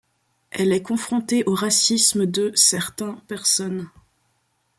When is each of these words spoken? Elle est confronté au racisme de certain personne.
Elle 0.49 0.71
est 0.73 0.81
confronté 0.81 1.43
au 1.45 1.53
racisme 1.53 2.25
de 2.25 2.51
certain 2.55 3.21
personne. 3.27 3.87